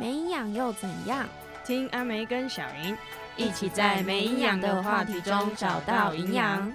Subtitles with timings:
[0.00, 1.28] 没营养又怎样？
[1.62, 2.96] 听阿梅跟小莹
[3.36, 6.72] 一起在没营养的话题中找到营养。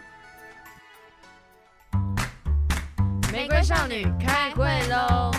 [3.33, 5.31] 玫瑰少女开会喽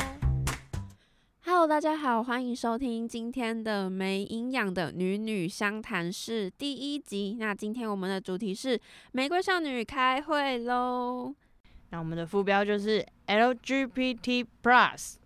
[1.45, 7.37] ！Hello，大家好，欢迎收听今天的没营养的女女相谈室第一集。
[7.39, 8.81] 那今天我们的主题是
[9.13, 11.33] 玫瑰少女开会喽。
[11.91, 15.19] 那我们的副标就是 LGBT Plus。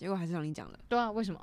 [0.00, 0.78] 结果还是让你讲了。
[0.88, 1.38] 对啊，为什么？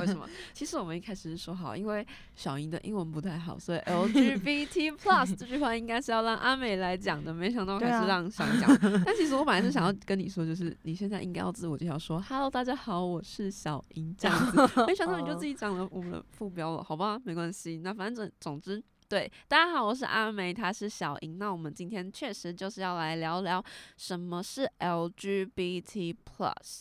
[0.00, 0.28] 为什么？
[0.52, 7.32] 其实我们一开始是说好，因为小英的英文不太好，所以 LGBT plus 这句话应该是要让阿美来讲的。
[7.32, 8.76] 没想到还是让小英讲。
[9.06, 14.84] 但其实我本来是想要跟你说，就是你现在应该要自我介绍，说 “Hello，大家好，我是小英”这样子。
[14.84, 17.16] 没想到你就自己讲了我们的副标了，好吧？
[17.24, 17.78] 没关系。
[17.84, 21.38] 那反正总之，对，大家好，我是阿美，她是小莹。
[21.38, 23.64] 那我们今天确实就是要来聊聊
[23.96, 26.80] 什么是 LGBT plus。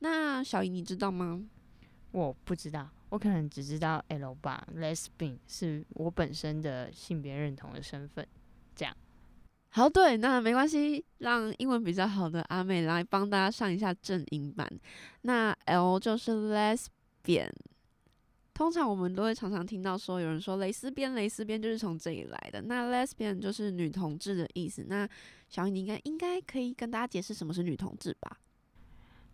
[0.00, 1.42] 那小姨你知道吗？
[2.12, 8.26] 我不知道，我可能只知道 L 吧，Lesbian 是我本身的性别认同的身份。
[8.74, 8.96] 这样，
[9.68, 14.68] 好，对，那没关系，让英文比较好的阿美来帮大家上一下正音版。
[15.22, 17.52] 那 L 就是 Lesbian，
[18.54, 22.62] 通常我们都会常常听到说有人说蕾丝边，蕾丝边就是从这里来的。
[22.62, 24.84] 那 Lesbian 就是女同志的意思。
[24.88, 25.08] 那
[25.48, 28.38] 小姨你应该应该可以跟大家解释什么是女同志吧？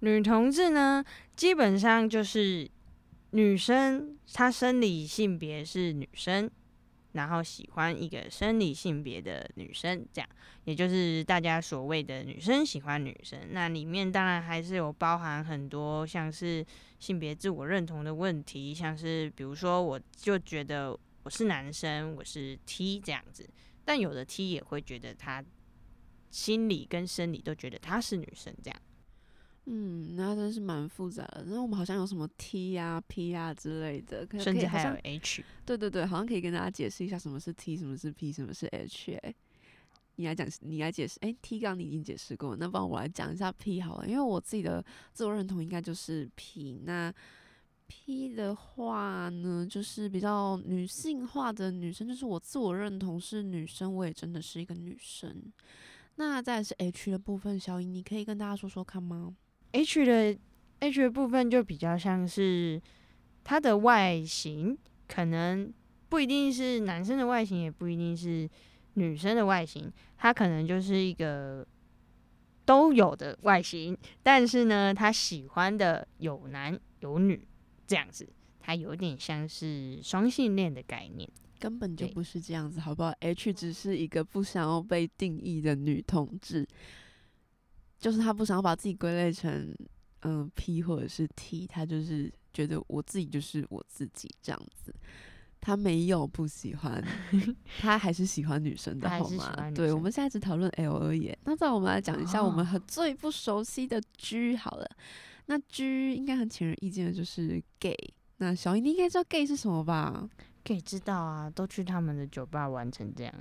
[0.00, 2.69] 女同志呢，基本上就是
[3.30, 6.50] 女生，她生理性别是女生，
[7.12, 10.28] 然后喜欢一个生理性别的女生，这样，
[10.64, 13.39] 也就是大家所谓的女生喜欢女生。
[13.50, 16.64] 那里面当然还是有包含很多像是
[16.98, 23.48] 性别自我认同的问题，像是比如说，我就觉得我是男生，我是 T 这样子，
[23.84, 25.42] 但有的 T 也会觉得他
[26.30, 28.80] 心理跟生理都觉得她是女生这样。
[29.69, 31.45] 嗯，那真是蛮复杂的。
[31.48, 35.45] 那我们好像有什么 T 啊、P 啊之类的，甚至还有 H。
[35.64, 39.14] 对对对，好像可以跟大家解释一下什么是 T，什么是 P，什么是 H。
[39.24, 39.35] 哎，
[40.14, 41.18] 你来讲，你来解释。
[41.20, 44.08] 哎，T 刚你已经解释过，那帮我来讲一下 P 好了。
[44.08, 46.80] 因为我自己的自我认同应该就是 P。
[46.85, 47.12] 那
[47.89, 55.52] P 的话呢，就是比较女性化的女生，就是我自我认同是女生，我也真的是一个女生。
[56.14, 59.35] 那再是 H 的部分，小颖，你可以跟大家说说看吗
[59.73, 60.37] ？H 的
[60.81, 62.81] H 的部分就比较像是
[63.45, 64.77] 它的外形，
[65.09, 65.73] 可能
[66.09, 68.49] 不一定是男生的外形，也不一定是
[68.95, 71.67] 女生的外形，它可能就是一个
[72.65, 73.97] 都有的外形。
[74.23, 77.47] 但是呢，他喜欢的有男有女
[77.87, 78.29] 这样子，
[78.61, 81.29] 它有点像是双性恋的概念，
[81.59, 86.67] 根本就不是这样子，好不好？H 只是一个不想要被定义的女同志。
[88.06, 89.77] 就是他不想要把自己归类成
[90.20, 94.94] 嗯 P 或者是 T，他就是觉得我自己就是我自己这样子，
[95.61, 97.05] 他没有不喜欢，
[97.80, 99.70] 他还是喜欢女生的好吗？
[99.74, 101.36] 对，我们现在只讨论 L 而已。
[101.46, 104.88] 那再我们来讲一下我们很最不熟悉的 G 好了，
[105.46, 107.96] 那 G 应该很显而易见的就是 gay。
[108.36, 110.28] 那小英你应该知道 gay 是什么吧？
[110.67, 113.33] 可以知道啊，都去他们的酒吧玩成这样。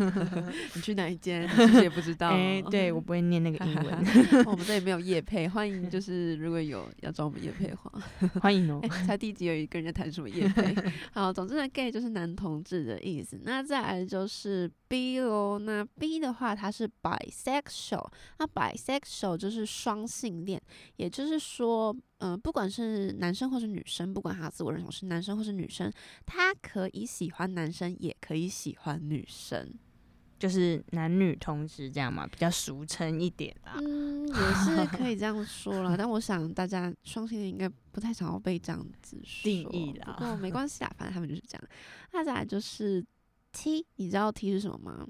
[0.74, 1.46] 你去哪一间？
[1.54, 2.30] 其实也不知道。
[2.30, 3.84] 哎，对我不会念那个英文。
[4.46, 7.92] 我们这里没有夜配，欢迎就是如果有要找我们夜配的话，
[8.40, 8.80] 欢迎哦。
[9.06, 10.74] 才第一集有一个人在谈什么夜配。
[11.12, 13.38] 好，总之呢，gay 就是男同志的意思。
[13.44, 18.08] 那再来就是 B 咯，那 B 的话它是 bisexual，
[18.38, 20.60] 那 bisexual 就是双性恋，
[20.96, 21.96] 也就是说。
[22.18, 25.92] 嗯，不管是男生或是女生，不管他自我认同是男生或是女生，
[26.24, 29.70] 他可以喜欢男生，也可以喜欢女生，
[30.38, 33.74] 就是男女同时这样嘛，比较俗称一点啦。
[33.76, 40.16] 嗯，也是可以这样说了， 但我想大家双性恋应该不太想要被这样子定义啦。
[40.18, 41.68] 不过没关系啦，反正他们就是这样。
[42.14, 43.04] 那再来就是
[43.56, 45.08] T，你知道 T 是什么吗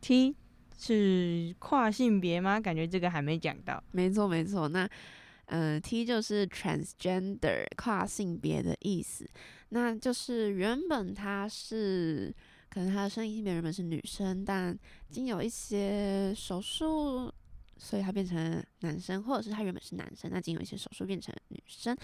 [0.00, 0.34] ？T
[0.76, 2.60] 是跨性别吗？
[2.60, 3.80] 感觉这个还没讲到。
[3.92, 4.66] 没错，没错。
[4.66, 4.90] 那
[5.46, 9.24] 嗯，T 就是 transgender 跨性别的意思，
[9.68, 12.34] 那就是原本他是
[12.68, 14.76] 可能他的生理性别原本是女生，但
[15.08, 17.32] 经有一些手术，
[17.84, 21.96] 所以他变成男生，或者是他原本是男生，那经有一些手术变成女生，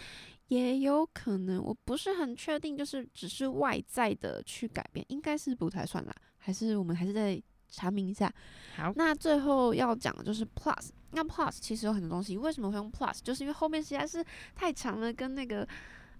[0.49, 7.43] 也有可能，我不是很确定，就是只是外在的去改变，应该是不太算啦，还是我们还是在。
[7.73, 8.29] 查明一下，
[8.75, 10.89] 好，那最后要讲的就是 plus。
[11.13, 13.21] 那 plus 其实有很多东西，为什么会用 plus？
[13.23, 14.25] 就是因为后面实在是
[14.57, 15.65] 太长了，跟那个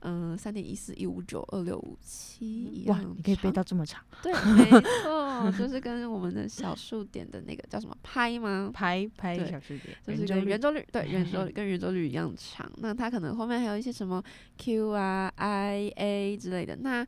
[0.01, 2.99] 嗯三点一四一五九二六五七一样。
[2.99, 4.03] 哇，你可以背到这么长？
[4.23, 4.71] 对， 没
[5.03, 5.53] 错。
[5.59, 8.71] 就是跟我们的小数点的那个叫什么拍吗？
[8.73, 12.71] 拍拍对小数点，就是圆周率跟圆周率对圆周率跟圆周率一样长。
[12.77, 14.23] 那它可能后面还有一些什么
[14.59, 16.77] Q 啊、I、A 之类的。
[16.77, 17.07] 那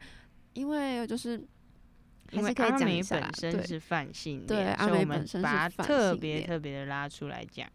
[0.55, 1.39] 因为就是
[2.31, 7.67] 还因为是可以阿美讲一下啦，对本身是泛性对恋，阿美本身是特别特别的拉出来讲。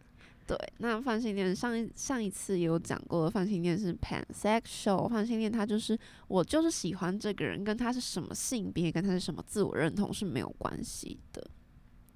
[0.48, 0.58] 对。
[0.78, 11.46] 那泛性恋上一上一次也有讲过，泛性恋是 pansexual，泛性恋它就是我就是喜欢这个人，跟他是什么性别，跟他是什么自我认同是没有关系的。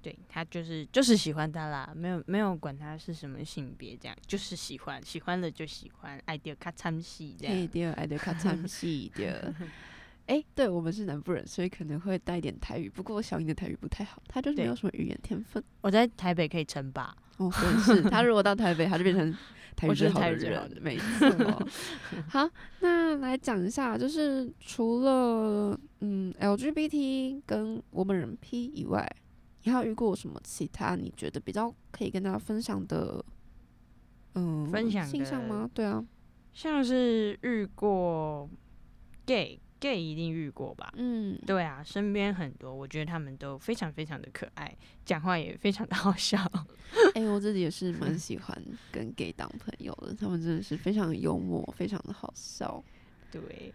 [0.00, 7.54] 对他就是就是喜欢他啦，没有没有管他是什么性别，这样就是喜欢，喜欢了就喜欢，爱掉咔参戏这样。
[7.54, 9.54] 嘿的，爱的卡参戏的。
[10.26, 12.88] 哎、对我们是南部人，所以可能会带一点台语。
[12.88, 15.62] 不过小英的台语不太好，他就是没有什么语言天分。
[15.80, 17.50] 我在台北可以称霸，哦，
[17.84, 19.30] 是他 如果到台北，他就变成
[19.76, 21.66] 台语我是最好的台语最好的，人没 错。
[22.28, 22.48] 好，
[22.80, 29.06] 那来讲一下，就是除了嗯 LGBT 跟我们人 P 以外，
[29.64, 33.24] 你还有遇过什么其他你觉得比较可以跟大家分享的？
[34.34, 35.68] 嗯，分享的性向吗？
[35.74, 36.02] 对啊，
[36.54, 38.48] 像是遇过
[39.26, 40.94] gay gay 一定遇过吧？
[40.96, 44.72] 嗯，对啊，身边很多，我觉得他们都非常非常的可爱，
[45.04, 46.38] 讲话也非常的好笑。
[47.16, 52.82] 哎、我自己也是蛮喜欢跟 gay 当朋友的，他们真的是非常幽默，非常的好笑。
[53.32, 53.74] 对，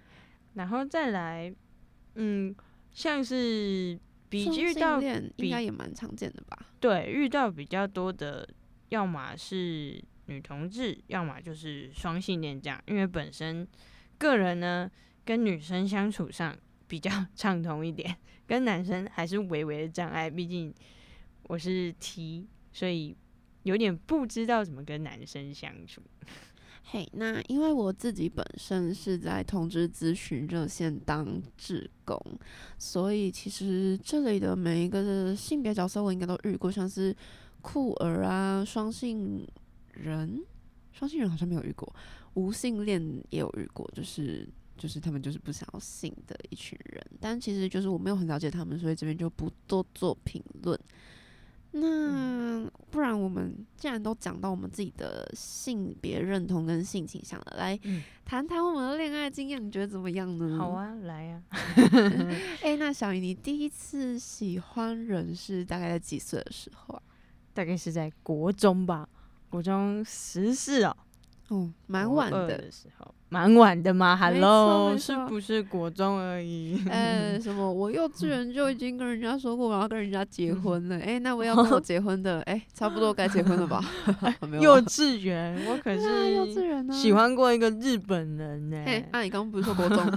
[0.54, 1.54] 然后再来，
[2.16, 2.56] 嗯，
[2.94, 4.00] 像是
[4.30, 6.58] 比遇到应比该也蛮常见的吧？
[6.80, 8.48] 对遇到比较多的，
[8.90, 12.82] 要么是女同志，要么就是双性恋这样。
[12.86, 13.68] 因为本身
[14.18, 14.90] 个人呢，
[15.28, 16.58] 跟女生相处上
[16.88, 18.16] 比较 畅通一点，
[18.48, 20.30] 跟男生还是微微的障碍。
[20.30, 20.74] 毕竟
[21.44, 23.14] 我是 T，所以
[23.64, 26.02] 有点不知道怎么跟男生相处。
[26.90, 32.18] 嘿那因为我自己本身是在通知咨询热线当志工，
[32.78, 37.14] 所以其实这里的每一个的性别角色我应该都遇过，像是
[37.62, 39.46] 酷儿啊、双性
[39.92, 40.42] 人，
[40.94, 41.94] 双性人好像没有遇过，
[42.36, 44.48] 无性恋也有遇过，就是
[44.78, 50.80] 就是他们就是不想要信的一群人，但其实就是我没有很了解他们，所以这边就不多做评论。
[51.72, 60.58] 那不然我们既然都讲到我们自己的性别认同跟性倾向了，来嗯谈谈我们的恋爱经验，你觉得怎么样呢？
[60.58, 60.70] 好。
[60.70, 61.44] 啊，来啊，
[62.64, 67.02] 哎、那小姨，你第一次喜欢人是大概在几岁的时候啊？
[67.54, 69.08] 大概是在国中吧，
[69.50, 70.98] 国中十四哦，
[71.50, 72.48] 哦，蛮晚的。
[72.48, 76.82] 的时候，蛮晚的吗没错？Hello，是不是国中而已？
[76.90, 77.72] 呃， 什么？
[77.72, 80.98] 我幼稚园就已经跟人家说过我要跟人家结婚了。
[81.00, 83.84] 哎、那我要 跟我结婚的，哎、差不多该结婚了吧？
[84.62, 87.12] 幼啊稚园，我可是园呢、喜。
[87.12, 90.12] 欢过一个日本人呢、哎、那、你刚刚不是说国中？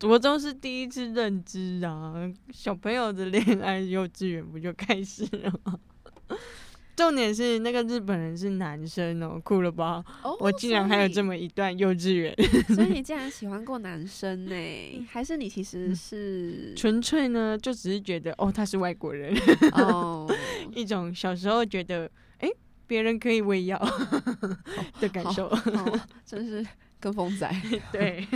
[0.00, 2.12] 国中是第一次认知啊，
[2.52, 5.78] 小朋友的恋爱，幼稚园不就开始了吗？
[7.00, 10.04] 重点是那个日本人是男生哦，酷了吧？
[10.22, 12.34] 哦我竟然还有这么，一段幼稚园，
[12.74, 15.06] 所以 你竟然喜欢过男生呢？
[15.08, 19.34] 还是你其实是纯粹呢就只是觉得哦他是外国人，
[19.72, 20.30] 哦
[20.74, 22.48] 一种小时候觉得哎
[22.86, 23.78] 别人可以喂药
[25.00, 25.46] 的感受。
[25.46, 26.64] 哦，真是
[27.00, 27.50] 跟风仔。
[27.90, 28.26] 对，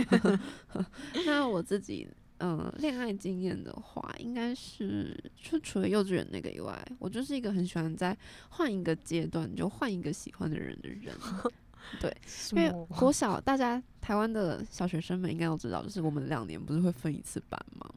[1.27, 2.07] 那我自己，
[2.47, 8.15] 嗯，恋爱经验的话，应该是就除了幼稚园那个以外，我就是一个很喜欢在
[8.49, 11.11] 换一个阶段就换一个喜欢的人的人。
[11.99, 12.15] 对，
[12.53, 17.89] 因为国 小大家台湾的小学生们应该都知道，就是我们两年不是会分一次班吗？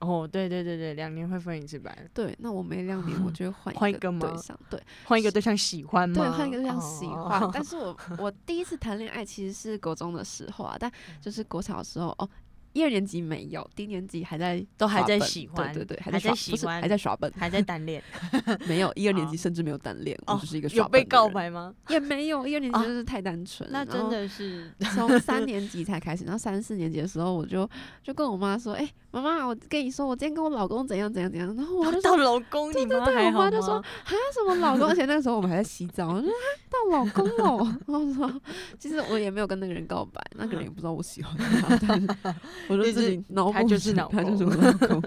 [0.00, 6.14] 哦，对对对对，两年会分一次班，对，那我每两年我就会换一个吗对象，对换一个对象喜欢吗？
[6.16, 7.42] 对，换一个对象喜欢。
[7.42, 12.28] 哦但是我我第一次谈恋爱其实是国中的时候啊，但就是国小的时候哦。
[12.72, 18.02] 一二年级没有，低年级还在都还在喜欢对对对，还在喜欢还在耍笨，还在单恋，
[18.66, 21.74] 没有一二年哦级甚至没有单恋，我哦只是一个有被耍笨的人告白吗？
[21.88, 27.68] 也没有，一二年级啊就是太单纯了，那真的是从三年级才开始，然后三四年级的时候，我就
[28.02, 36.34] 就跟我妈说：“哎、妈妈，我跟你说，我今天跟我老公怎样怎样怎样。”然后我到老公，对还好我妈就说？：“啊，什么老公？”而且那时候我们还在洗澡，我说：“啊，
[36.70, 38.40] 到老公了。” 然后我说
[38.78, 41.36] ：“其实我也没有跟那个人告白，那个人也不知道我喜欢
[41.78, 42.36] 他，
[42.68, 45.02] 我就自己脑补他就是脑他就是公我老公。”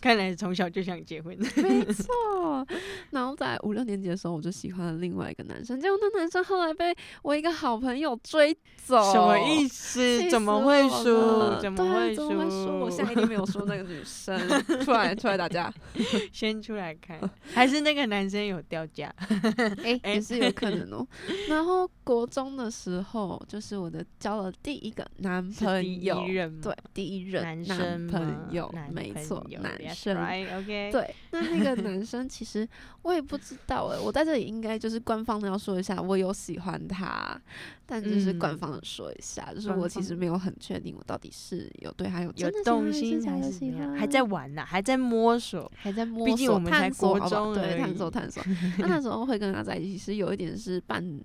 [0.00, 1.36] 看来从小就想结婚。
[1.56, 2.66] 没 错，
[3.10, 10.30] 然后在五六年级的时候，我就喜欢了另外一个男生，结果那男生后来被我一个好朋友追走，什么意思？
[10.30, 11.60] 怎么会输？
[11.60, 12.28] 怎么会输？
[12.80, 13.14] 我现在一？
[13.18, 14.38] 定没有输那个女生，
[14.84, 15.72] 出来出来打架，
[16.32, 17.18] 先出来看，
[17.52, 19.12] 还是那个男生有掉价？
[19.82, 21.06] 哎、哎也是有可能哦、
[21.48, 26.24] 然后国中的时候，就是我的交了第一个男朋友，
[26.62, 32.68] 对，第一任男朋友，没错，男生，OK，对，那那个男生其实
[33.02, 37.40] 我也不知道哎，我在这里应该就是官方的要说一下，我有喜欢他，
[37.86, 47.18] 但就是官方的说一下，就是我其实没有很确定我到底是有对他有有动心还是喜欢，还在玩呢，还在摸索，还在摸索，探索，
[47.54, 48.42] 对，探索探索。
[48.78, 51.20] 那那时候会跟他在一起，其实有一点是半。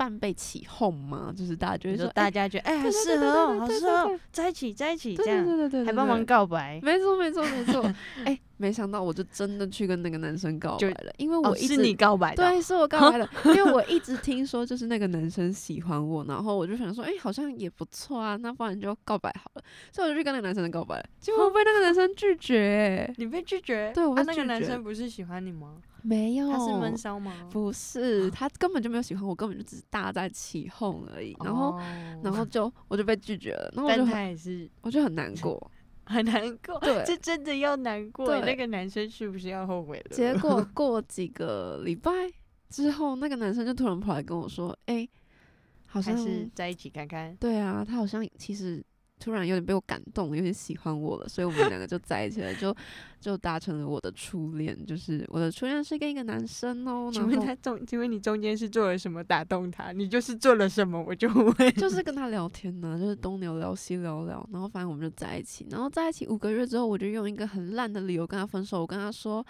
[0.00, 7.84] 半被起哄嘛，就是大家觉得说，大家觉得哎，很适合哦，好适合，在一起，在一起，这样，对对对，还帮忙告白，没错没错没错，
[8.24, 25.76] 哎，没想到我就真的去跟那个男生告白了，因为我一直你告白的，对，是我告白了，因为我一直听说就是那个男生喜欢我，然后我就想说，哎，好像也不错啊，那不然就告白好了，所以我就去跟那个男生告白，结果被那个男生拒绝，你被拒绝，对我被那个男生不是喜欢你吗？
[26.02, 27.32] 没有，他是闷骚吗？
[27.50, 31.36] 不是，他根本就没有喜欢我，根本就只是大家在起哄而已。
[31.44, 31.78] 然后，
[32.22, 33.70] 然后就我就被拒绝了。
[33.74, 35.70] 然后但他也是，我就很难过，
[36.04, 36.78] 很难过。
[36.80, 38.40] 对，这真的要难过。
[38.40, 40.16] 那个男生是不是要后悔了？
[40.16, 42.10] 结果 过几个礼拜
[42.68, 45.08] 之后，那个男生就突然跑来跟我说：“哎，
[45.86, 48.84] 好像是在一起看看。”对啊，他好像其实。
[49.20, 52.74] 突然有点被我感动，有点喜欢我了，所以我们两个就在一起了，就
[53.20, 54.76] 就达成了我的初恋。
[54.86, 57.10] 就是我的初恋是跟一个男生哦。
[57.12, 59.92] 请问他中，请问你中间是做了什么打动他？
[59.92, 61.54] 你就是做了什么，我就问。
[61.74, 65.66] 就是跟他聊天呢，就是东聊聊西聊聊，然后反正我们就在一起。
[65.70, 68.80] 然后在一起五个月之后，我就用一个很烂的理由跟他分手。
[68.80, 69.46] 我跟他说。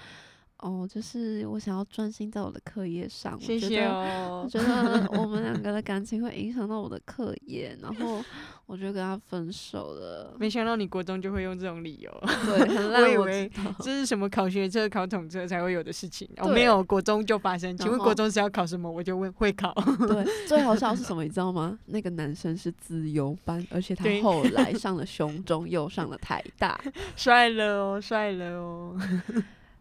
[0.62, 3.38] 哦，就是我想要专心在我的课业上。
[3.40, 4.42] 谢谢哦。
[4.44, 8.22] 我觉得我们两 个的感情会影响到我的课业，然后
[8.66, 10.34] 我就跟他分手了。
[10.38, 12.10] 没想到你国中就会用这种理由，
[12.46, 13.02] 对， 很烂。
[13.02, 13.50] 我以为
[13.80, 17.76] 这是什么考学车、考统车才会有的事情，哦没有国中就发生。
[17.76, 18.90] 请问国中是要考什么？
[18.90, 19.72] 我就问会考。
[20.06, 21.22] 对， 最好笑是什么？
[21.24, 21.78] 你知道吗？
[21.86, 26.78] 那个男生是自由班，而且他后来上了雄中，又上了台大，
[27.16, 28.96] 帅了哦，帅了哦。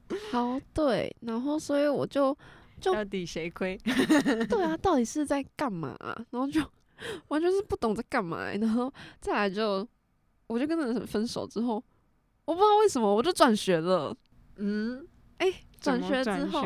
[0.32, 2.36] 好对，然后所以我就
[2.82, 3.78] 就到底谁亏？
[4.50, 5.96] 对啊，到底是在干嘛？
[6.32, 6.62] 然后就
[7.28, 8.52] 完全是不懂在干嘛。
[8.54, 9.88] 然后再来就
[10.48, 11.84] 我就跟那个人分手之后，
[12.46, 14.16] 我不知道为什么我就转学了。
[14.58, 15.54] 嗯，哎。
[15.80, 16.66] 转学之后，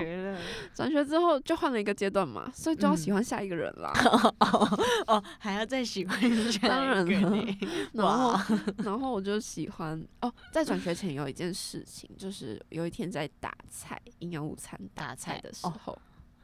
[0.74, 3.92] 转学之后就换了一个阶段嘛，所以就要喜欢下一个人啦。
[4.40, 7.58] 哦哦，还要再喜欢一个当然了。
[7.94, 10.34] 然后，然后我就喜欢哦。
[10.52, 15.98] 在转学前有一件事情，就是有一天在打菜，营养午餐打菜的时候，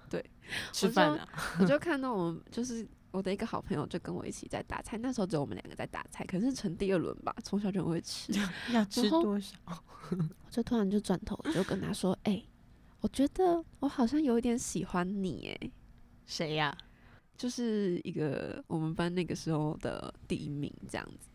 [0.09, 0.23] 对，
[0.71, 1.27] 吃饭了，
[1.59, 4.97] 我就看到我就是我的一个好朋友就跟我一起在打菜。
[4.97, 8.31] 那时候只有我们两个在打菜，可是成第二轮吧，从小就很会吃。
[8.71, 9.55] 要吃多少？
[10.11, 10.17] 我
[10.49, 12.43] 就突然就转头就跟他说：“哎。”
[13.01, 15.71] 我觉得我好像有一点喜欢你诶，
[16.25, 16.75] 谁呀？
[17.37, 21.29] 就是一个我们班那个时候的第一名这样子，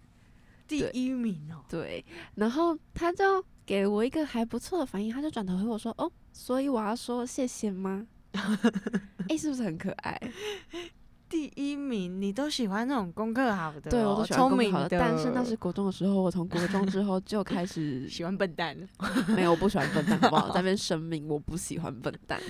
[0.69, 1.65] 第一名哦。
[1.69, 2.05] 对，
[2.35, 8.07] 然后他就给我一个还不错的反应，他就转头回我说：“哦，所以我要说谢谢吗？”
[9.31, 10.21] 哎，是不是很可爱？
[11.29, 14.99] 第一名，你都喜欢那种功课好的，对我都喜欢功课好的。
[14.99, 18.77] 但是那是国中的时候，我从国中之后就开始 喜欢笨蛋。
[19.35, 20.49] 没有，我不喜欢笨蛋，好不好？
[20.55, 22.41] 在那边声明，我不喜欢笨蛋。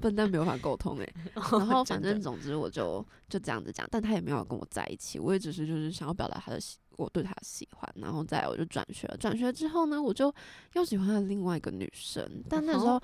[0.00, 1.14] 笨蛋没有办法沟通哎。
[1.34, 5.18] 然后反正总之我就就这样子讲，但他也没有跟我在一起。
[5.18, 7.94] 我也只是就是想要表达他的喜，我对他喜欢。
[7.96, 9.16] 然后再我就转学了。
[9.16, 10.34] 转学之后呢，我就
[10.72, 12.26] 又喜欢了另外一个女生。
[12.48, 13.00] 但那时候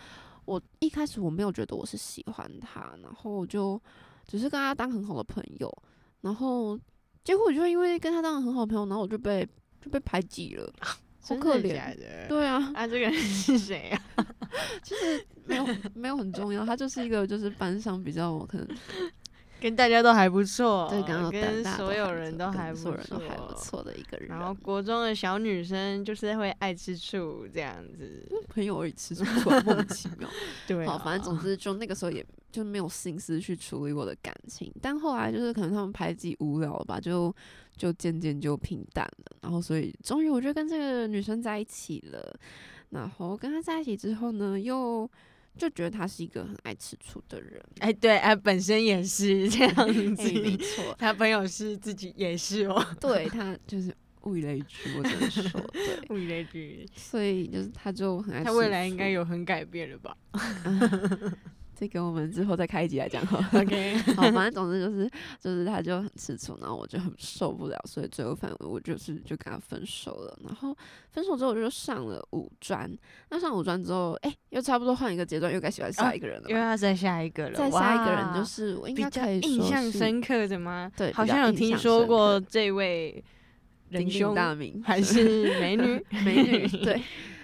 [0.46, 3.80] 我一开始我没有觉得我是喜欢她，然后我就。
[4.26, 5.72] 只是跟他当很好的朋友，
[6.20, 6.78] 然后
[7.24, 9.46] 结果就因为跟他当很好的朋友，然后我就被
[9.80, 10.72] 就被排挤了，
[11.20, 11.96] 好可怜。
[12.28, 14.26] 对啊，啊，这个人是谁啊？
[14.82, 18.68] 其实没有没有很重要，他就是一个就是班上比较可能。
[19.60, 24.28] 跟大家都还不错，对，跟所有人都还不错，都还不错的一个人。
[24.28, 30.28] 然后国中的小女生就是会爱吃醋这样子，朋友而已吃醋，莫名其妙。
[30.68, 34.72] 对，好，反正总之就那个时候也就没有心思去处理我的感情。
[34.82, 37.34] 但后来就是可能他们排挤无聊了吧，就
[37.76, 39.36] 就渐渐就平淡了。
[39.40, 42.38] 然后所以终于我就跟这个女生在一起了。
[42.90, 45.10] 然后跟她在一起之后呢，又。
[45.56, 49.74] 就觉得他是一个很爱吃醋的人， 哎，对，哎，本身也是这样
[50.14, 53.94] 子，没错，他朋友是自己也是哦，对他就是
[54.24, 60.16] 物以类聚，我只能说，对， 物以类聚，所以就是他就很爱，他未来应该有很改变了吧？
[61.78, 63.38] 这个我们之后再开一集来讲哈。
[63.52, 70.38] OK， 好，反正总之就是就是他就很吃醋，然后我就很受不了，所以最后反正我就是就跟他分手了。
[70.42, 70.74] 然后
[71.10, 72.90] 分手之后我就上了五专，
[73.28, 76.48] 那上五专之后，哎、又差不多换一个阶段，又该喜欢下一个人了嘛。
[76.48, 80.90] 因为要再下一个了，再下一个人就是我应该可以印象深刻的吗？
[80.96, 83.22] 对好像有听说过这位
[83.90, 87.00] 仁兄大名还是美女 美女，对，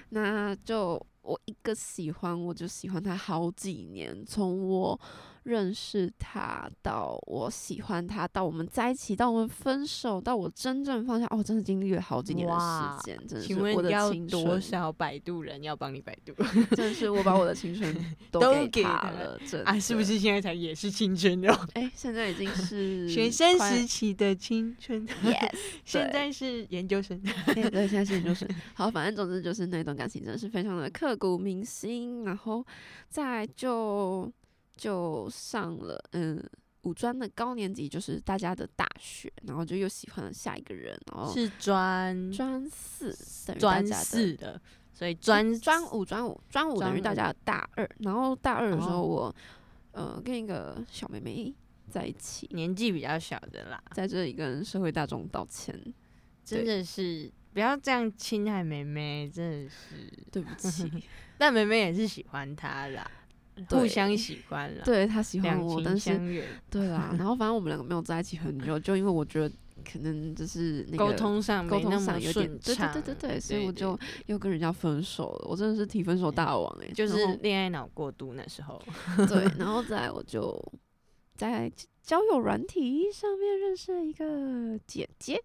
[0.09, 5.01] 那就我一个喜欢，我就喜欢他好几年，从我
[5.45, 13.91] 认识他到我喜欢他，到我们在一起，到我们分手，到我真正放下，哦，真的经历了好几年的时间，真的请是我的
[14.29, 16.33] 多少摆渡人要帮你摆渡
[16.77, 17.93] 真的是我把我的青春
[18.31, 19.79] 都都给他了，真啊？
[19.81, 20.03] 是不？
[20.03, 21.67] 是现在才也是青春了？
[21.75, 25.51] 哎、现在已经是学生时期的青春，，yes，
[25.85, 27.21] 现在是研究生。
[27.55, 28.49] 对对，现在是研究生。
[28.75, 32.67] 好，反正总之就是那段感情真的是非常的刻骨铭心，然后
[33.09, 34.31] 再就
[34.83, 36.43] 就上了嗯
[36.83, 44.61] 五专的高年级，就是大家的大学，然后就又喜欢了下一个人，然后是专专四等于大专四的，
[44.93, 49.37] 所以专专五专五专五等于大家的大二，然后大二的时候哦我、
[49.93, 51.55] 呃跟一个小妹妹
[51.89, 55.73] 在一起，年纪比较小的啦，在这里跟社会大众道歉，
[56.45, 60.11] 真的是不要这样侵害妹妹，真的是。
[60.33, 60.91] 对不起，
[61.39, 63.09] 但妹妹也是喜欢他啦，
[63.69, 69.55] 互相喜欢了，对他喜欢我，但是对啦， 然后反正我们两个没有在一起很久，就因为我觉得
[69.85, 75.49] 可能就是那个沟通上沟通上有点，对，对对对对，所以我就又跟人家分手了。
[75.49, 78.81] 我真的是提分手大王哎、就是恋爱脑过度那时候，
[79.29, 80.59] 对，然后再我就
[81.37, 81.71] 在
[82.03, 85.43] 交友软体上面认识了一个姐姐。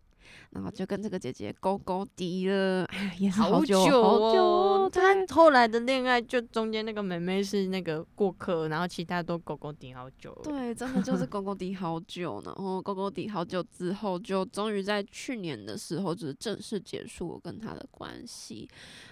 [0.57, 4.89] 然后就跟这个姐姐勾勾滴了，哎， 也是好久好久哦。
[4.91, 10.35] 他后来的恋爱就中间那个妹妹是那个过客，然后其他都狗狗顶好久。
[10.43, 18.67] 对，真的就是 勾勾滴好久，然后勾勾滴好久之后，就终于在去年的时候，就是正式结束我跟他的关系。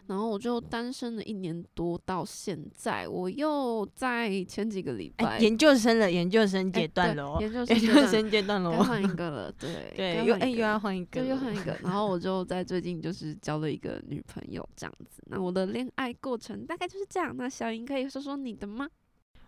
[0.07, 7.65] 然后我就单身了一年多，到现在，我又在前几个礼拜、哎，研究生了，研究生哎阶段了哦，研究
[8.07, 8.83] 生阶段了该哦。
[8.83, 15.21] 换一个了，对对，又哎又要换一个了，就又换一个，然后我就在最近就是交了一个女朋友这样子。
[15.27, 17.35] 那我的恋爱过程大概就是这样。
[17.37, 18.89] 那小莹可以说说你的吗？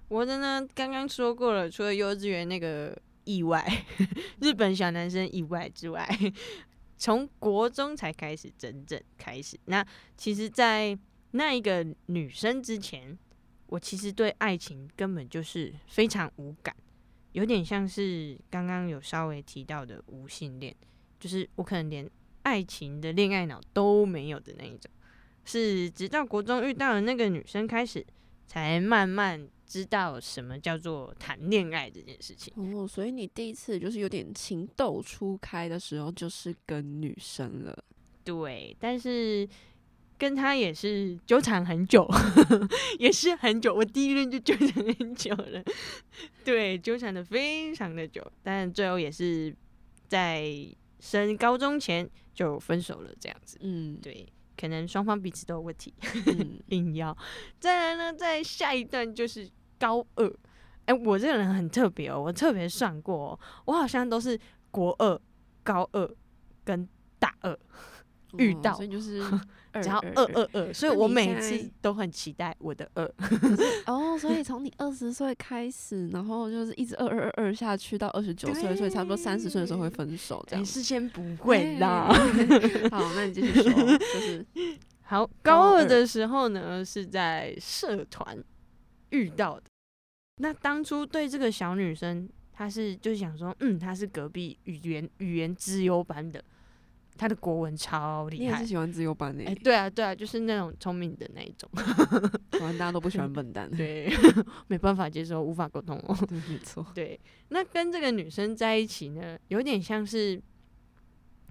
[0.08, 3.66] 我的呢，刚刚说过了，除了幼稚园那个意外，
[4.40, 6.08] 日本小男生意外之外，
[6.98, 9.60] 从国中才开始真正开始。
[9.66, 9.86] 那
[10.16, 10.98] 其实，在
[11.32, 13.18] 那一个女生之前，
[13.68, 16.74] 我其实对爱情根本就是非常无感，
[17.34, 20.74] 有点像是刚刚有稍微提到的无性恋，
[21.20, 22.10] 就是我可能连
[22.44, 24.92] 爱情的恋爱脑都没有的那一种。
[25.46, 28.06] 是直到国中遇到了那个女生开始，
[28.46, 32.54] 才慢慢知道什么叫做谈恋爱这件事情。
[32.76, 37.84] 哦，所以你第一次就是有点情窦初开的时候，就是跟女生了。
[38.26, 39.48] 对，但是
[40.18, 42.06] 跟他也是纠缠很久，
[43.00, 43.74] 也是很久。
[43.74, 45.64] 我第一任就纠缠很久了，
[46.44, 49.56] 对，纠缠的非常的久，但最后也是
[50.10, 50.46] 在
[51.00, 53.58] 升高中前就分手了，这样子。
[53.62, 55.94] 嗯，对，可能双方彼此都有问题，
[56.26, 57.16] 嗯 硬要。
[57.60, 60.32] 再来呢，在下一段就是高二。
[60.86, 64.40] 哎、我这个人很特别哦，我特别算过、哦，我好像都是
[64.72, 65.20] 国二、
[65.62, 66.10] 高二
[66.64, 66.88] 跟
[67.20, 67.60] 大二，
[68.38, 69.22] 遇到哦所以就是
[69.72, 73.04] 二只要二二二二，所以我每次都很期待我的二。
[73.86, 80.66] 哦，所以从你二十岁开始，然后就是一直二二二二下去到二十九岁，所以差不多三十岁的时候会分手这哎、样你。
[80.66, 82.08] 是先不会啦。
[82.10, 84.46] 哎好，那你继续说， 就是
[85.04, 88.44] 好，高二的时候呢，是在社团
[89.12, 89.64] 遇到的。
[90.42, 96.44] 那当初对这个小女生，她是就是想说，嗯，她是隔壁语言语言资优班的，
[97.18, 98.68] 她的国文超厉害你也是。
[98.68, 101.70] 喜欢自由班对啊，对啊，就是那种聪明的那一种。
[102.52, 103.70] 反正大家都不喜欢笨蛋。
[103.72, 104.10] 对，
[104.68, 106.16] 没办法接受，无法沟通哦。
[106.28, 106.86] 对，没错。
[106.94, 110.42] 对，那跟这个女生在一起呢，有点像是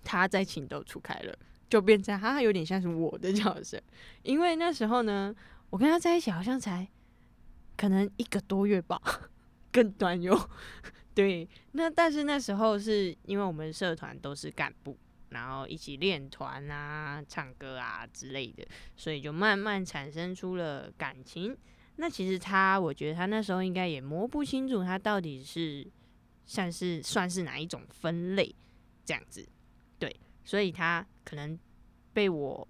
[0.04, 1.36] 他在情窦初开了，
[1.68, 3.80] 就变成他有点像是我的角色，
[4.22, 5.34] 因为那时候呢，
[5.70, 6.86] 我跟他在一起好像才
[7.76, 9.00] 可能一个多月吧，
[9.72, 10.48] 更短哟。
[11.14, 14.96] 对，那但是那时候是因为我们社团都是干部，
[15.36, 21.54] 然后一起练团啊、唱歌啊之类的，所以就慢慢产生出了感情。
[21.96, 25.86] 那其实他，我觉得他那时候应该也摸不清楚他到底是
[26.46, 28.54] 算是算是哪一种分类
[29.04, 29.46] 这样子，
[29.98, 31.58] 对，所以他可能
[32.14, 32.66] 被我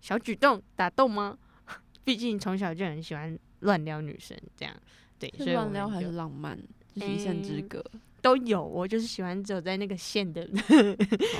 [0.00, 1.38] 小举动打动吗？
[2.04, 4.74] 毕竟从小就很喜欢乱撩女生这样，
[5.18, 6.58] 对，所以乱撩还是浪漫，
[6.94, 7.84] 就是一线之隔
[8.20, 8.62] 都有。
[8.62, 10.48] 我就是喜欢走在那个线的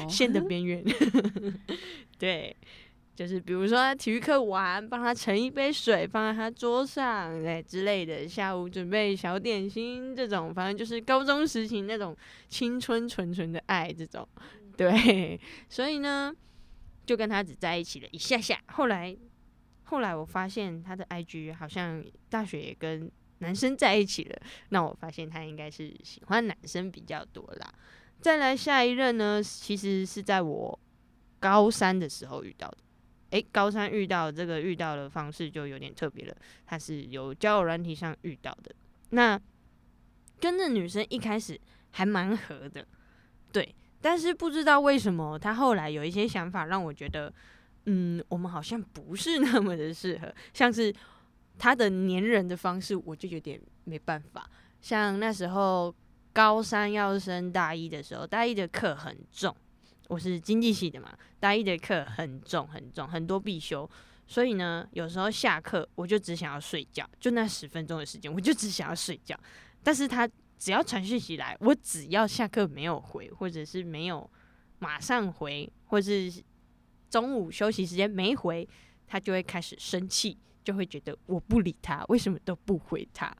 [0.08, 0.84] 线的边缘。
[2.18, 2.56] 对，
[3.14, 8.26] 就是比如说体育课完，帮他盛一杯水放在他桌上，哎之类的。
[8.28, 12.16] 下午准备小点心，这种反正就是高中时期那种
[12.48, 14.26] 青春纯纯的爱，这种。
[14.76, 16.32] 对，所以呢，
[17.04, 18.60] 就跟他只在一起了一下下。
[18.66, 19.16] 后来，
[19.82, 24.38] 后来我发现他的 IG 好像大学也跟男生在一起了。
[24.70, 27.72] 那我发现他应该是喜欢男生比较多啦。
[28.20, 30.78] 再来下一任呢，其实是在我
[31.38, 32.78] 高三的时候遇到的。
[33.30, 38.74] 诶，高三遇到这个遇到的方式就有点特别了，他是有交友软体上遇到的。
[39.10, 39.38] 那
[40.40, 42.86] 跟着女生一开始还蛮合的，
[43.52, 43.74] 对。
[44.00, 47.32] 但是不知道为什么，他后来有一些想法让我觉得，
[47.86, 50.32] 嗯，我们好像不是那么的适合。
[50.54, 50.94] 像是
[51.58, 54.48] 他的粘人的方式，我就有点没办法。
[54.80, 55.94] 像那时候
[56.32, 59.54] 高三要升大一的时候，大一的课很重，
[60.08, 63.88] 我是经济系的嘛，大一的课很重很重，很多必修，
[64.26, 69.38] 所以呢，有时候下课我就只想要睡觉，就那十分钟的时间，我就只想要睡觉。
[69.82, 70.28] 但是他。
[70.60, 74.28] 只要传讯息来，我只要下课没有回，或者是没有
[74.80, 76.28] 马上回，或是
[77.08, 78.68] 中午休息时间没回，
[79.06, 80.36] 他就会开始生气，
[80.68, 83.34] 就会觉得我不理他，为什么都不回他。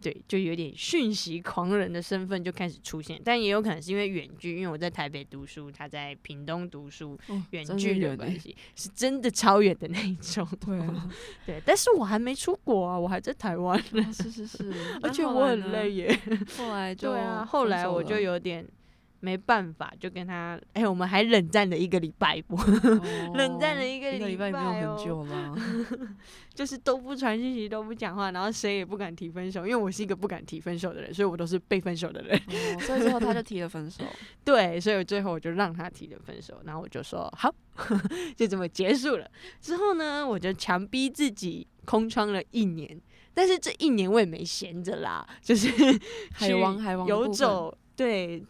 [0.00, 7.18] 对，就有点讯息狂人的身份就开始出现，但也有可能是因为远距，因为我在台北读书，他在屏东读书，
[7.50, 10.46] 远距的关系是真的超远的那一种。
[10.64, 10.78] 对，
[11.44, 14.12] 对，但是我还没出国啊，我还在台湾呢。
[14.12, 16.20] 是是是， 而且我很累耶。
[16.56, 18.64] 后来就对啊，后来我就有点。
[19.20, 22.56] 没办法，就跟他哎，我们还冷战了一个礼拜不？
[23.34, 25.56] 冷战了一个礼拜，没有很久吗？
[26.54, 32.40] 就是都不传信息，都不讲话，然后谁也不敢提分手，因为我是一个不敢提分手的人，所以我都是被分手的人。
[32.80, 34.04] 所以最后他就提了分手。
[34.44, 37.52] 对，所以最后我就让他提了分手，然后我就说好，
[38.36, 39.28] 就这么结束了。
[39.60, 43.00] 之后呢，我就强逼自己空窗了一年，
[43.34, 45.68] 但是这一年我也没闲着啦，就是
[46.32, 48.44] 海王海王游走，对。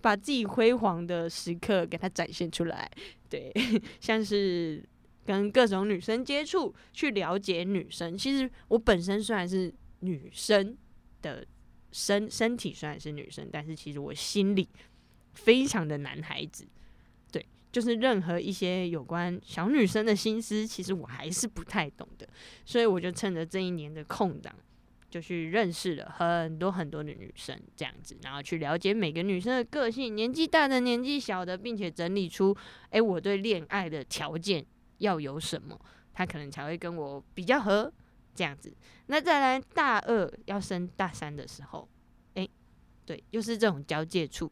[0.00, 2.90] 把自己辉煌的时刻给他展现出来，
[3.28, 3.52] 对，
[4.00, 4.82] 像是
[5.24, 8.16] 跟各种女生接触，去了解女生。
[8.16, 10.76] 其实我本身虽然是女生
[11.22, 11.46] 的
[11.92, 14.68] 身身体虽然是女生，但是其实我心里
[15.34, 16.66] 非常的男孩子。
[17.30, 22.28] 对，就是任何一些有关小女生的心思，其实我还是不太懂的。
[22.64, 24.54] 所以我就趁着这一年的空档。
[25.10, 32.56] 就去认识了很多很多的女生，这样子，然后去了解每个女生的个性，年纪大的、年纪小的，并且整理出，
[32.90, 34.64] 诶，我对恋爱的条件
[34.98, 35.78] 要有什么，
[36.14, 37.92] 她可能才会跟我比较合，
[38.34, 38.72] 这样子。
[39.06, 41.88] 那再来大二要升大三的时候，
[42.34, 42.48] 诶，
[43.04, 44.50] 对，又是这种交界处，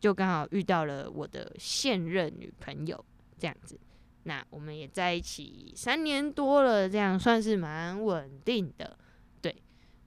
[0.00, 3.04] 就刚好遇到了我的现任女朋友，
[3.38, 3.78] 这样子。
[4.24, 8.98] 那我们也在一起三年多了，这样算是蛮稳定的。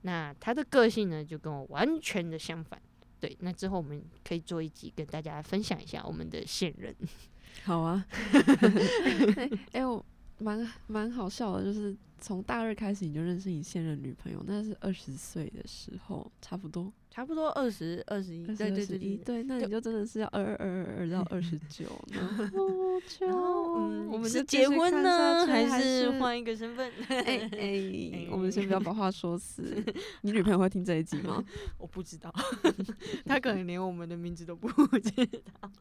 [0.06, 2.80] 那他的个性呢，就跟我完全的相反。
[3.20, 6.96] 对，那之后我们可以做一集跟大家分享一下我们的现任。
[7.64, 8.06] 好啊，
[9.74, 10.06] 哎，我
[10.38, 16.92] 蛮蛮好笑的，就是从大二开始你就认识你现任女朋友，那是二十岁的时候，差不多。
[17.12, 22.52] 差不多二十二十一，对对对对，那你就真的是要二二二二二到二十 九呢？
[23.22, 26.92] 然后，嗯，我们是结婚呢，还是换一个身份？
[27.08, 29.82] 哎 哎，我们先不要把话说死。
[30.24, 31.42] 你女朋友会听这一集吗？
[31.78, 32.34] 我不知道，
[33.26, 34.68] 她可能连我们的名字都不
[35.00, 35.26] 知
[35.62, 35.72] 道。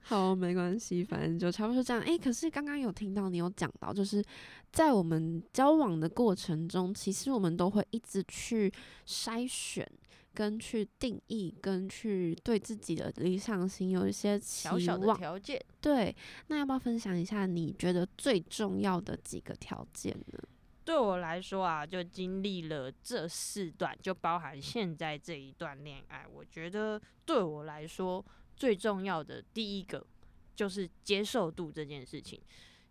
[0.00, 2.00] 好，没关系，反正就差不多这样。
[2.04, 4.24] 哎，可是刚刚有听到你有讲到，就是
[4.72, 8.72] 在我们交往的过程中，其实我们都会一直去
[9.06, 9.90] 筛选。
[10.34, 15.60] 跟去定义，跟去对自己的理想型有一些小小的条件。
[15.80, 16.14] 对，
[16.46, 20.38] 那要不要分享一下你觉得最重要的几个条件呢？
[20.84, 30.06] 对我来说啊，就经历了这四段，就包含现在这一段恋爱，我觉得对我来说最重要的第一个
[30.54, 32.40] 就是接受度这件事情。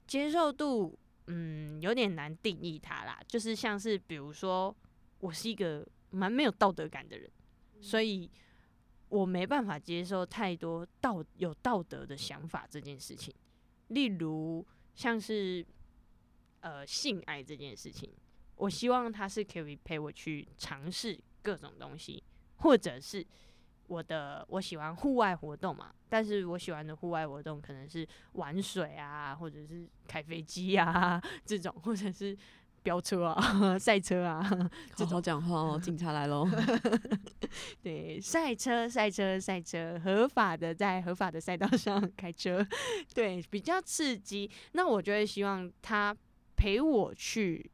[0.06, 4.76] 接受度，嗯，有点难定义它啦，就是像是比如说，
[5.20, 7.30] 我是一个蛮没有道德感的人。
[7.80, 8.30] 所以，
[9.10, 13.32] 我没办法接受太多道有道德的想法这件事情。
[13.90, 15.64] 例如，像是
[16.62, 18.12] 呃性爱这件事情，
[18.56, 22.24] 我希望他是可以陪我去尝试各种东西，
[22.56, 23.24] 或者是
[23.88, 32.38] 我的我喜欢户外活动嘛，但是我喜欢的户外活动可能是玩水啊，或者是开飞机啊这种，或者是。
[32.84, 33.36] 飙车啊、
[33.78, 34.42] 赛车啊，
[34.96, 36.48] 好好讲话哦，警察来喽。
[37.84, 42.66] 对，赛车、赛车、赛车，合法的在合法的赛道上开车，
[43.14, 44.50] 对，比较刺激。
[44.72, 46.16] 那我就会希望他
[46.56, 47.70] 陪我去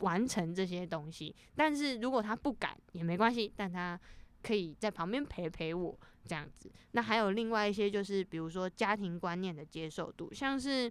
[0.00, 4.00] 完成这些东西，但是如果他不敢也没关系，但他
[4.42, 6.70] 可以在旁边陪陪我这样子。
[6.92, 10.90] 那还有另外一些就是，比如说家庭观念的接受度，像是。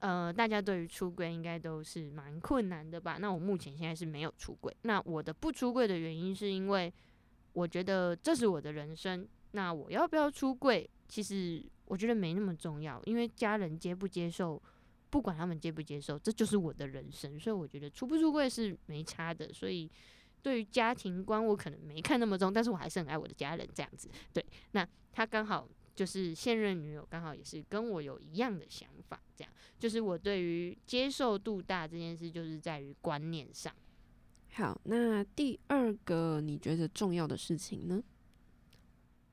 [0.00, 3.16] 呃，大家对于出柜应该都是蛮困难的吧？
[3.18, 4.76] 那我目前现在是没有出柜。
[4.82, 6.92] 那我的不出柜的原因是因为
[7.54, 9.26] 我觉得这是我的人生。
[9.52, 10.86] 那我要不要出柜？
[11.08, 14.62] 其实我觉得没那么重要，因为家人接不接受，
[15.08, 17.40] 不管他们接不接受，这就是我的人生。
[17.40, 19.50] 所以我觉得出不出柜是没差的。
[19.54, 19.90] 所以
[20.44, 24.08] 对于家庭观，我可能没看那么重，但是我还是很爱我的家人这样子。
[24.32, 25.66] 对，那他刚好。
[25.96, 33.72] 就是现任女友刚好也是跟我有一样的想法，这样就是我对于接受度大这件事，就是在于观念上。
[34.54, 38.02] 好，那第二个你觉得重要的事情呢？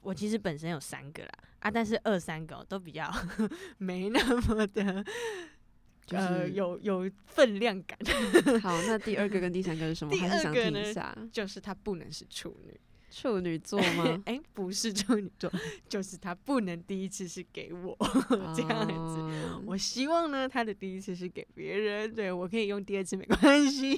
[0.02, 3.12] 我其实本身有三个啦，啊，但是二三个都比较
[3.80, 5.04] 没那么的，
[6.18, 7.98] 呃，有有分量感。
[8.62, 10.12] 好，那第二个跟第三个是什么？
[10.16, 12.80] 第二个呢，就是他不能是处女。
[13.14, 14.24] 处女座吗？
[14.26, 15.52] 哎，不是处女座，
[15.90, 17.98] 就是他不能第一次是给我
[18.56, 19.62] 这样子。
[19.66, 23.98] 我希望呢，他的第一次是给别人，对我可以用第二次没关系。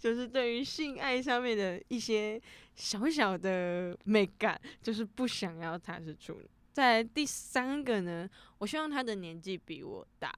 [0.00, 2.42] 就是对于性爱上面的一些
[2.74, 6.50] 小小的美感，就是不想要他是处女。
[6.72, 8.28] 在第三个呢，
[8.58, 10.34] 我希望他的年纪比我大，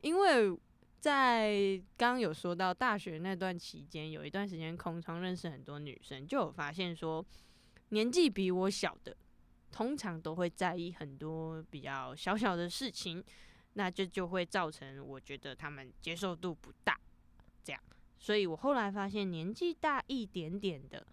[0.00, 0.56] 因为
[0.98, 7.24] 在刚刚有说到大学那段期间，有一段时间空窗认识很多女生，就有发现说。
[7.92, 9.16] 年纪比我小的，
[9.72, 13.20] 通常都会在意很多比较小小的事情，
[13.72, 16.96] 那这就会造成我觉得他们接受度不大，
[17.64, 17.82] 这样。
[18.16, 21.04] 所以我后来发现，年纪大一点点的，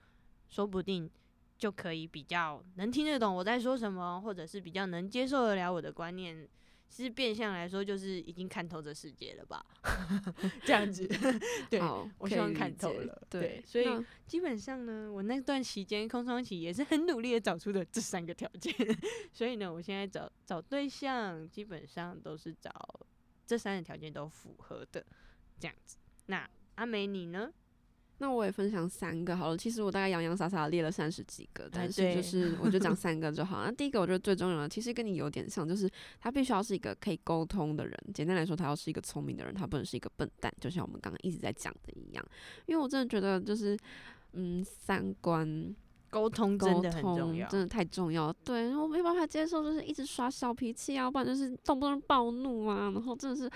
[0.48, 1.10] 说不定
[1.58, 6.48] 就可以比较能听得懂我在说什么，或者是比较能接受得了我的观念。
[6.90, 9.64] 其实变相来说，就是已经看透这世界了吧？
[10.66, 11.08] 这样子，
[11.70, 11.80] 对，
[12.18, 13.22] 我希望看透了。
[13.30, 13.86] 对，所以
[14.26, 18.74] 基本上呢，我那段期间空窗期也是很努力的找出的这三个条件。
[19.32, 22.72] 所以呢，我现在找找对象，基本上都是找
[23.46, 25.06] 这三个条件都符合的
[25.60, 25.98] 这样子。
[26.26, 27.52] 那阿美你呢？
[28.20, 29.58] 那我也分享三个好了。
[29.58, 33.64] 其实我大概洋洋洒洒列了三十几个，但是就是 我就讲三个就好。
[33.64, 37.96] 那第一个我觉得最重要的，其实跟你有点像，就是他必须要是一个可以沟通的人。
[38.14, 40.52] 简单来说，他要是一个聪明的人，他不能是一个笨蛋。
[40.60, 42.26] 就像我们刚刚一直在讲的一样，
[42.66, 43.78] 因为我真的觉得就是
[44.34, 45.76] 嗯，三观
[46.10, 48.34] 沟通真的很重要，真的太重要。
[48.44, 53.50] 对，然后没办法接受，就是一直耍小脾气啊，不然就是动不动暴怒啊，然后真的是。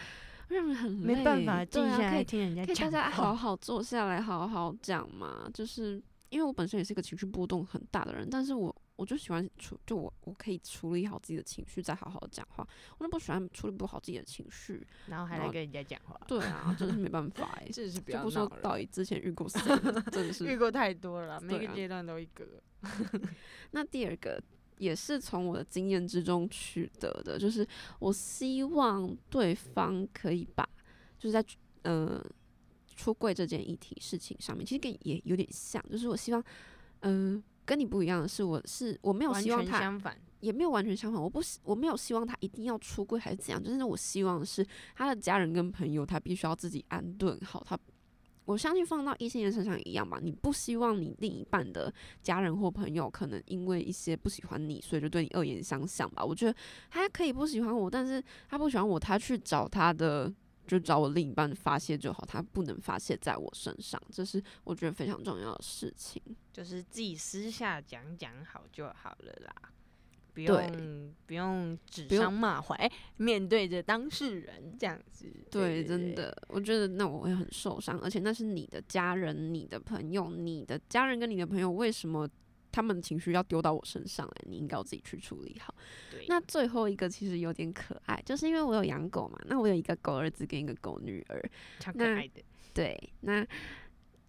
[0.51, 5.49] 让人很没办法静下来听人家讲，可以大家好好坐下来好好讲嘛。
[5.53, 12.67] 就是因为我本身也是一个情绪波动很大的人，但是我我就喜欢处，就我我可以处理好自己的情绪，再好好讲话。
[12.97, 16.19] 我就不喜欢处理不好自己的情绪，然后还来跟人家讲话。
[16.27, 19.59] 对啊，真的是没办法 哎，这是比较不说到底之前遇过谁，
[20.11, 22.45] 真的是遇过太多了，每个阶段都一个。
[23.71, 24.41] 那第二个。
[24.81, 27.65] 也是从我的经验之中取得的，就是
[27.99, 30.67] 我希望对方可以把，
[31.19, 31.45] 就是在
[31.83, 32.19] 呃
[32.95, 36.43] 出柜这件议题事情上面，其实跟也有点像，就是我希望，
[37.01, 44.65] 嗯，跟你不一样的是，我是我没有希望他相反，也没有完全相反，我不我没有希望他一定要出柜还是怎样，就是我希望是
[44.95, 47.77] 他的家人跟朋友，他必须要自己安顿好他。
[48.45, 50.19] 我相信放到异性人身上一样吧。
[50.21, 56.23] 你不希望你另一半的家人或朋友可能因为一些不喜欢你，所以就对你恶言相向吧。
[56.25, 56.55] 我觉得
[56.89, 60.33] 他可以不喜欢我，但是他不喜欢我，他去找他的，
[60.67, 66.21] 就找我另一半发泄就好，他不能发泄在我身上，这是我觉得非常重要的事情。
[66.51, 69.53] 就是自己私下讲讲好就好了啦。
[70.33, 75.31] 不用不用指桑骂槐，面对着当事人这样子。
[75.49, 82.29] 对，真的，我觉得那我会很受伤，而且那是你的家人、你的朋友、你的家人跟你的朋友，为什么
[82.71, 84.33] 他们的情绪要丢到我身上来？
[84.47, 85.75] 你应该要自己去处理好。
[86.27, 91.41] 那最后一个其实有点可爱，就是因为我有养狗嘛，那我有一个狗儿子跟一个狗女儿，
[91.79, 92.41] 超可爱的。
[92.73, 93.45] 对，那。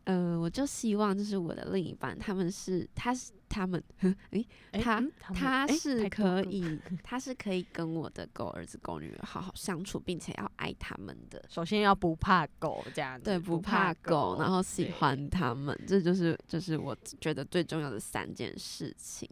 [0.05, 3.83] 呃，我就希望就是我的另一半，他们是，他是他们，
[4.31, 4.47] 诶，
[4.83, 5.01] 他
[5.33, 11.45] 他是可以，他是可以跟我的狗儿子、狗女儿好好相处，并且要爱他们的。
[11.49, 19.29] 首先要不怕狗这样子，对，不怕狗，然后喜欢他们，这就是就是我觉得最重要的三件事情。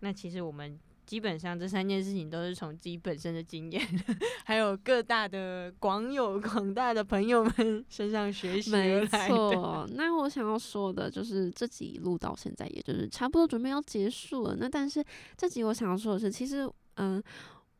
[0.00, 3.80] 那其实我们基本上这三件事情都是从自己本身的经验，
[4.44, 9.28] 还有各大的广友、广大的朋友们身上学习没来的。
[9.28, 14.56] 错，那我想要说的就是这集录到现在，也就是差不多准备要结束了。
[14.58, 15.04] 那但是
[15.36, 17.22] 这集我想要说的是，其实，嗯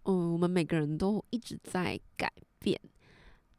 [0.04, 2.80] 嗯，我们每个人都一直在改变。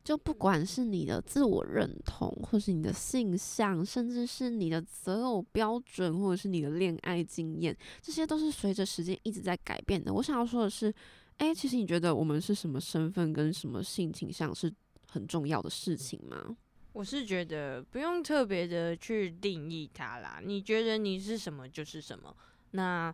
[0.08, 10.14] 就不管是你的自我认同，或是你的性向，甚至是你的择偶标准，或者是你的恋爱经验，这些都是随着时间一直在改变的。
[10.14, 10.94] 我想要说的是，
[11.40, 14.74] 诶，其实你觉得我们是什么身份跟什么性倾向是
[15.10, 16.56] 很重要的事情吗？
[16.94, 22.34] 我是觉得不用特别的去定义它啦，你觉得你是什么就是什么。
[22.72, 23.14] 那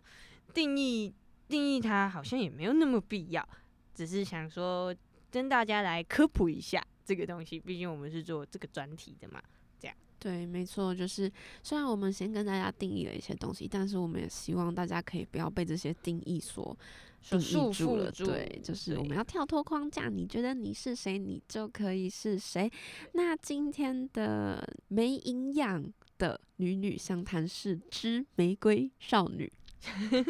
[0.54, 1.12] 定义
[1.48, 3.44] 定义它好像也没有那么必要，
[3.92, 4.94] 只是想说。
[5.34, 9.42] 跟大家来科普一下这个东西，毕竟我们是做这个专题的嘛。
[9.80, 16.76] 这样对，没错，就是虽然我们先跟大家定义了一些东西，但是我们也希望大家可以不要被这些定义所
[17.20, 18.12] 束缚了。
[18.12, 22.70] 对，就是我们要跳脱框架，你觉得你是谁，你就可以是谁。
[23.14, 25.84] 那今天的没营养
[26.16, 29.52] 的女女相谈是之玫瑰少女。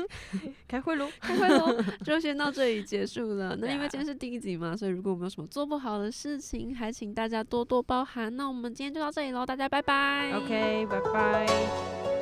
[0.69, 3.57] 开会喽， 开会喽，就先到这里结束了。
[3.61, 8.35] 那因为今天是第一集嘛，所以如果我们有什么做不好的事情，还请大家多多包涵。
[8.37, 10.33] 那我们今天就到这里喽，大家拜拜。
[10.35, 12.14] OK，拜拜。